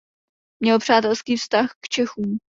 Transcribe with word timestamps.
Měl 0.63 0.79
přátelský 0.79 1.37
vztah 1.37 1.71
k 1.79 1.89
Čechům. 1.89 2.37